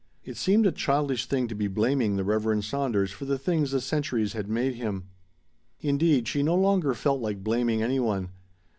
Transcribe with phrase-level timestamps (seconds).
[0.25, 3.79] It seemed a childish thing to be blaming the Reverend Saunders for the things the
[3.79, 5.03] centuries had made him.
[5.79, 8.31] Indeed, she no longer felt like "blaming" any one.